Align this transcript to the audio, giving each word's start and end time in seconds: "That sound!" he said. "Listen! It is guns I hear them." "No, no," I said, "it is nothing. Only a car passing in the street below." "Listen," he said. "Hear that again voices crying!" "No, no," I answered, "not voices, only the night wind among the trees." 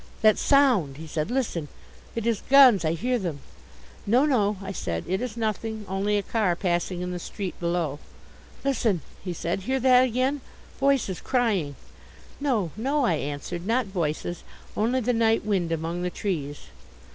"That 0.23 0.39
sound!" 0.39 0.97
he 0.97 1.05
said. 1.05 1.29
"Listen! 1.29 1.67
It 2.15 2.25
is 2.25 2.41
guns 2.49 2.83
I 2.83 2.93
hear 2.93 3.19
them." 3.19 3.37
"No, 4.07 4.25
no," 4.25 4.57
I 4.63 4.71
said, 4.71 5.03
"it 5.07 5.21
is 5.21 5.37
nothing. 5.37 5.85
Only 5.87 6.17
a 6.17 6.23
car 6.23 6.55
passing 6.55 7.01
in 7.01 7.11
the 7.11 7.19
street 7.19 7.53
below." 7.59 7.99
"Listen," 8.65 9.01
he 9.23 9.31
said. 9.31 9.59
"Hear 9.59 9.79
that 9.81 10.03
again 10.05 10.41
voices 10.79 11.21
crying!" 11.21 11.75
"No, 12.39 12.71
no," 12.75 13.05
I 13.05 13.13
answered, 13.13 13.67
"not 13.67 13.85
voices, 13.85 14.43
only 14.75 15.01
the 15.01 15.13
night 15.13 15.45
wind 15.45 15.71
among 15.71 16.01
the 16.01 16.09
trees." 16.09 16.61